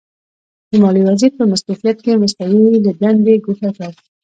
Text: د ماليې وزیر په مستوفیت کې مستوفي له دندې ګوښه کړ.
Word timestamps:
د 0.69 0.71
ماليې 0.83 1.03
وزیر 1.09 1.31
په 1.39 1.43
مستوفیت 1.51 1.97
کې 2.03 2.21
مستوفي 2.23 2.79
له 2.85 2.91
دندې 3.01 3.35
ګوښه 3.45 3.69
کړ. 3.77 3.91